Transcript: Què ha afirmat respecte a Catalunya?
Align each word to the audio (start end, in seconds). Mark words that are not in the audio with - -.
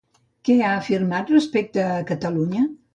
Què 0.49 0.55
ha 0.63 0.71
afirmat 0.79 1.31
respecte 1.37 1.87
a 1.95 2.05
Catalunya? 2.13 2.71